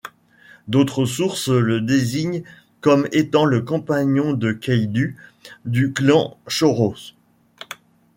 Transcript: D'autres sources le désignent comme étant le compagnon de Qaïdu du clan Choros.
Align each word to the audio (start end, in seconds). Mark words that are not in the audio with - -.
D'autres 0.67 1.05
sources 1.05 1.47
le 1.49 1.79
désignent 1.79 2.41
comme 2.79 3.07
étant 3.11 3.45
le 3.45 3.61
compagnon 3.61 4.33
de 4.33 4.51
Qaïdu 4.51 5.15
du 5.65 5.93
clan 5.93 6.39
Choros. 6.47 7.13